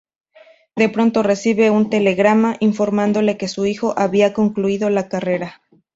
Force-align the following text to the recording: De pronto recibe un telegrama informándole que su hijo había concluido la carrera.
De 0.75 0.89
pronto 0.89 1.21
recibe 1.21 1.69
un 1.69 1.91
telegrama 1.91 2.57
informándole 2.59 3.37
que 3.37 3.47
su 3.47 3.67
hijo 3.67 3.93
había 3.99 4.33
concluido 4.33 4.89
la 4.89 5.07
carrera. 5.07 5.61